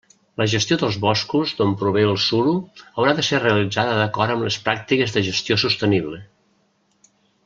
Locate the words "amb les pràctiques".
4.37-5.13